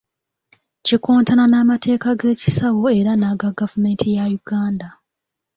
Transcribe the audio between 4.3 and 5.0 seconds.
Uganda.